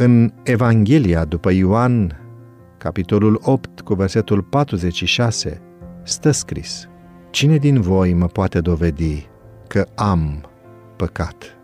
În 0.00 0.32
Evanghelia 0.42 1.24
după 1.24 1.50
Ioan, 1.52 2.20
capitolul 2.76 3.40
8, 3.42 3.80
cu 3.80 3.94
versetul 3.94 4.42
46, 4.42 5.60
stă 6.02 6.30
scris 6.30 6.88
Cine 7.30 7.56
din 7.56 7.80
voi 7.80 8.12
mă 8.14 8.26
poate 8.26 8.60
dovedi 8.60 9.28
că 9.66 9.86
am 9.94 10.44
păcat? 10.96 11.56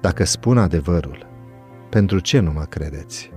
Dacă 0.00 0.24
spun 0.24 0.58
adevărul, 0.58 1.26
pentru 1.90 2.18
ce 2.18 2.40
nu 2.40 2.52
mă 2.52 2.64
credeți? 2.68 3.30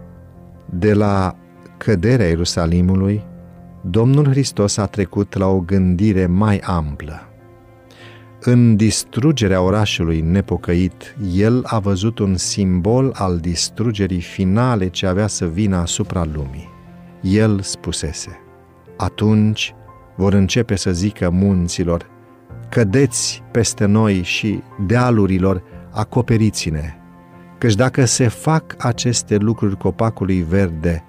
De 0.65 0.93
la 0.93 1.35
căderea 1.77 2.27
Ierusalimului, 2.27 3.23
Domnul 3.81 4.27
Hristos 4.27 4.77
a 4.77 4.85
trecut 4.85 5.33
la 5.33 5.47
o 5.47 5.59
gândire 5.59 6.25
mai 6.25 6.57
amplă. 6.57 7.29
În 8.41 8.75
distrugerea 8.75 9.61
orașului 9.61 10.21
nepocăit, 10.21 11.15
el 11.33 11.61
a 11.65 11.79
văzut 11.79 12.19
un 12.19 12.37
simbol 12.37 13.11
al 13.15 13.37
distrugerii 13.37 14.21
finale 14.21 14.87
ce 14.87 15.07
avea 15.07 15.27
să 15.27 15.47
vină 15.47 15.75
asupra 15.75 16.23
lumii. 16.33 16.69
El 17.21 17.61
spusese, 17.61 18.39
atunci 18.97 19.73
vor 20.15 20.33
începe 20.33 20.75
să 20.75 20.91
zică 20.91 21.29
munților, 21.29 22.09
cădeți 22.69 23.43
peste 23.51 23.85
noi 23.85 24.21
și 24.23 24.61
dealurilor, 24.85 25.63
acoperiți-ne, 25.91 26.93
căci 27.57 27.75
dacă 27.75 28.05
se 28.05 28.27
fac 28.27 28.75
aceste 28.77 29.35
lucruri 29.35 29.77
copacului 29.77 30.41
verde, 30.41 31.03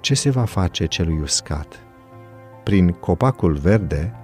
ce 0.00 0.14
se 0.14 0.30
va 0.30 0.44
face 0.44 0.86
celui 0.86 1.18
uscat? 1.22 1.80
Prin 2.64 2.88
copacul 2.88 3.54
verde, 3.54 4.14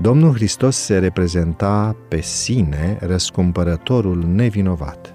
Domnul 0.00 0.34
Hristos 0.34 0.76
se 0.76 0.98
reprezenta 0.98 1.96
pe 2.08 2.20
sine 2.20 2.98
răscumpărătorul 3.00 4.24
nevinovat. 4.34 5.14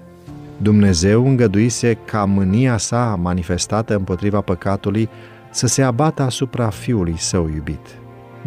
Dumnezeu 0.56 1.26
îngăduise 1.26 1.94
ca 2.04 2.24
mânia 2.24 2.76
sa 2.76 3.18
manifestată 3.22 3.94
împotriva 3.94 4.40
păcatului 4.40 5.08
să 5.50 5.66
se 5.66 5.82
abată 5.82 6.22
asupra 6.22 6.68
Fiului 6.68 7.14
Său 7.18 7.48
iubit. 7.48 7.98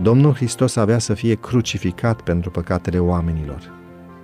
Domnul 0.02 0.34
Hristos 0.34 0.76
avea 0.76 1.00
să 1.00 1.14
fie 1.14 1.36
crucificat 1.36 2.22
pentru 2.22 2.50
păcatele 2.50 3.00
oamenilor. 3.00 3.72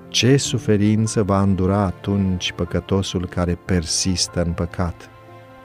Ce 0.07 0.37
suferință 0.37 1.23
va 1.23 1.41
îndura 1.41 1.79
atunci 1.79 2.51
păcătosul 2.51 3.27
care 3.27 3.57
persistă 3.65 4.43
în 4.43 4.51
păcat? 4.51 5.09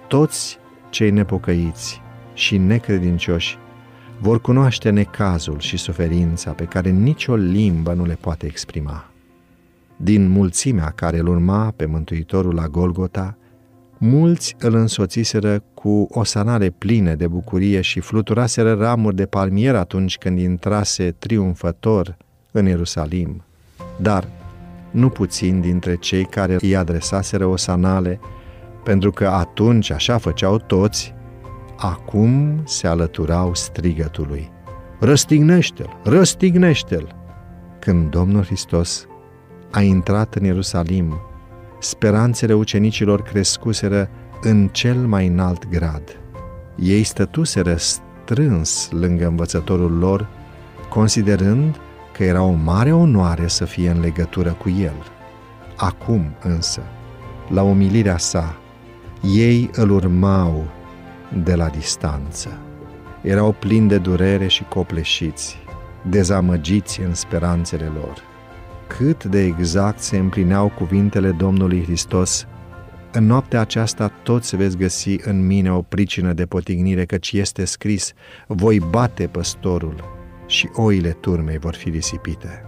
Toți 0.09 0.59
cei 0.91 1.11
nepocăiți 1.11 2.03
și 2.35 2.59
necredincioși 2.59 3.59
vor 4.25 4.41
cunoaște 4.41 4.91
necazul 4.91 5.59
și 5.59 5.77
suferința 5.77 6.51
pe 6.51 6.65
care 6.65 6.91
nicio 6.91 7.35
limbă 7.35 7.93
nu 7.93 8.05
le 8.05 8.17
poate 8.21 8.47
exprima. 8.47 9.11
Din 9.97 10.29
mulțimea 10.29 10.91
care 10.91 11.19
îl 11.19 11.29
urma 11.29 11.73
pe 11.77 11.87
Mântuitorul 11.87 12.55
la 12.55 12.67
Golgota, 12.67 13.37
mulți 13.99 14.55
îl 14.59 14.75
însoțiseră 14.75 15.63
cu 15.75 16.09
o 16.11 16.25
sanare 16.25 16.71
pline 16.71 17.15
de 17.15 17.27
bucurie 17.27 17.81
și 17.81 18.01
fluturaseră 18.01 18.75
ramuri 18.75 19.17
de 19.17 19.27
palmier 19.27 19.75
atunci 19.75 20.19
când 20.19 20.39
intrase 20.39 21.11
triumfător 21.19 22.17
în 22.51 22.67
Ierusalim. 22.67 23.45
Dar 23.97 24.29
nu 24.91 25.09
puțin 25.09 25.61
dintre 25.61 25.97
cei 25.97 26.25
care 26.25 26.57
îi 26.61 26.77
adresaseră 26.77 27.47
o 27.47 27.57
sanale, 27.57 28.21
pentru 28.85 29.11
că 29.11 29.29
atunci 29.29 29.91
așa 29.91 30.19
făceau 30.19 30.59
toți, 30.59 31.15
acum 31.77 32.63
se 32.65 32.87
alăturau 32.87 33.55
strigătului. 33.55 34.51
Răstignește-l! 35.01 36.01
Răstignește-l! 36.05 37.15
Când 37.79 38.11
Domnul 38.11 38.45
Hristos 38.45 39.07
a 39.71 39.81
intrat 39.81 40.35
în 40.35 40.45
Ierusalim, 40.45 41.21
speranțele 41.79 42.55
ucenicilor 42.55 43.23
crescuseră 43.23 44.09
în 44.41 44.69
cel 44.69 44.97
mai 44.97 45.27
înalt 45.27 45.69
grad. 45.69 46.21
Ei 46.77 47.03
stătuseră 47.03 47.77
strâns 47.77 48.89
lângă 48.91 49.27
învățătorul 49.27 49.99
lor, 49.99 50.29
considerând 50.89 51.77
că 52.13 52.25
era 52.25 52.43
o 52.43 52.53
mare 52.53 52.93
onoare 52.93 53.47
să 53.47 53.65
fie 53.65 53.91
în 53.91 54.01
legătură 54.01 54.53
cu 54.53 54.69
el. 54.69 55.13
Acum 55.77 56.35
însă, 56.43 56.83
la 57.49 57.63
umilirea 57.63 58.19
sa, 58.19 58.57
ei 59.23 59.71
îl 59.73 59.91
urmau 59.91 60.65
de 61.43 61.55
la 61.55 61.69
distanță. 61.69 62.59
Erau 63.23 63.53
plini 63.53 63.89
de 63.89 63.99
durere 63.99 64.47
și 64.47 64.65
copleșiți, 64.65 65.59
dezamăgiți 66.11 67.01
în 67.01 67.15
speranțele 67.15 67.91
lor. 67.95 68.15
Cât 68.87 69.25
de 69.25 69.43
exact 69.43 69.99
se 69.99 70.17
împlineau 70.17 70.69
cuvintele 70.69 71.31
Domnului 71.31 71.83
Hristos, 71.83 72.47
în 73.13 73.27
noaptea 73.27 73.61
aceasta 73.61 74.09
toți 74.23 74.57
veți 74.57 74.77
găsi 74.77 75.17
în 75.25 75.47
mine 75.47 75.73
o 75.73 75.83
pricină 75.83 76.33
de 76.33 76.47
potignire, 76.47 77.05
căci 77.05 77.33
este 77.33 77.65
scris, 77.65 78.13
voi 78.47 78.79
bate 78.91 79.27
păstorul 79.27 80.05
și 80.47 80.69
oile 80.75 81.11
turmei 81.11 81.59
vor 81.59 81.75
fi 81.75 81.91
risipite. 81.91 82.65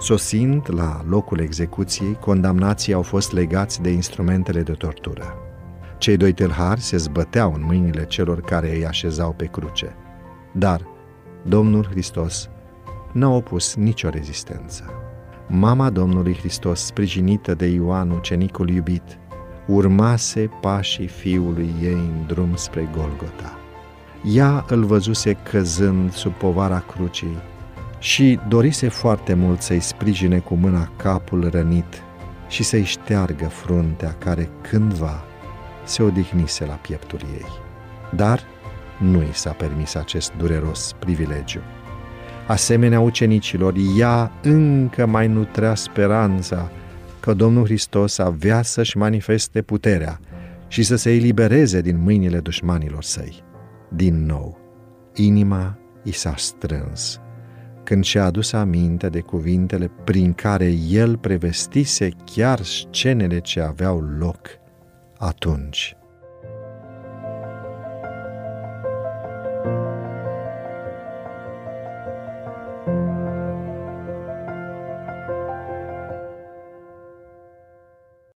Sosind 0.00 0.62
la 0.66 1.04
locul 1.08 1.40
execuției, 1.40 2.14
condamnații 2.20 2.92
au 2.92 3.02
fost 3.02 3.32
legați 3.32 3.82
de 3.82 3.90
instrumentele 3.90 4.62
de 4.62 4.72
tortură. 4.72 5.47
Cei 5.98 6.16
doi 6.16 6.32
tâlhari 6.32 6.80
se 6.80 6.96
zbăteau 6.96 7.52
în 7.52 7.62
mâinile 7.64 8.04
celor 8.04 8.40
care 8.40 8.74
îi 8.76 8.86
așezau 8.86 9.32
pe 9.32 9.44
cruce. 9.44 9.96
Dar 10.52 10.86
Domnul 11.42 11.86
Hristos 11.90 12.48
n-a 13.12 13.28
opus 13.28 13.74
nicio 13.74 14.08
rezistență. 14.08 14.84
Mama 15.46 15.90
Domnului 15.90 16.34
Hristos, 16.34 16.84
sprijinită 16.84 17.54
de 17.54 17.66
Ioan, 17.66 18.10
ucenicul 18.10 18.68
iubit, 18.68 19.18
urmase 19.66 20.50
pașii 20.60 21.06
fiului 21.06 21.70
ei 21.82 21.92
în 21.92 22.24
drum 22.26 22.54
spre 22.54 22.88
Golgota. 22.96 23.58
Ea 24.34 24.64
îl 24.68 24.84
văzuse 24.84 25.32
căzând 25.32 26.12
sub 26.12 26.32
povara 26.32 26.78
crucii 26.78 27.36
și 27.98 28.38
dorise 28.48 28.88
foarte 28.88 29.34
mult 29.34 29.60
să-i 29.60 29.80
sprijine 29.80 30.38
cu 30.38 30.54
mâna 30.54 30.90
capul 30.96 31.48
rănit 31.50 32.02
și 32.48 32.62
să-i 32.62 32.84
șteargă 32.84 33.44
fruntea 33.44 34.14
care 34.18 34.50
cândva 34.60 35.24
se 35.88 36.02
odihnise 36.02 36.64
la 36.64 36.72
pieptul 36.72 37.20
ei. 37.34 37.46
Dar 38.14 38.40
nu 38.98 39.22
i 39.22 39.32
s-a 39.32 39.50
permis 39.50 39.94
acest 39.94 40.32
dureros 40.36 40.94
privilegiu. 40.98 41.60
Asemenea 42.46 43.00
ucenicilor, 43.00 43.74
ea 43.98 44.32
încă 44.42 45.06
mai 45.06 45.26
nutrea 45.26 45.74
speranța 45.74 46.70
că 47.20 47.34
Domnul 47.34 47.64
Hristos 47.64 48.18
avea 48.18 48.62
să-și 48.62 48.96
manifeste 48.96 49.62
puterea 49.62 50.20
și 50.68 50.82
să 50.82 50.96
se 50.96 51.14
elibereze 51.14 51.80
din 51.80 52.02
mâinile 52.02 52.40
dușmanilor 52.40 53.02
săi. 53.02 53.42
Din 53.88 54.26
nou, 54.26 54.58
inima 55.14 55.78
i 56.02 56.12
s-a 56.12 56.34
strâns 56.36 57.20
când 57.88 58.04
și-a 58.04 58.24
adus 58.24 58.52
aminte 58.52 59.08
de 59.08 59.20
cuvintele 59.20 59.90
prin 60.04 60.32
care 60.32 60.74
el 60.90 61.16
prevestise 61.16 62.08
chiar 62.24 62.60
scenele 62.62 63.40
ce 63.40 63.60
aveau 63.60 64.00
loc 64.18 64.38
atunci. 65.18 65.97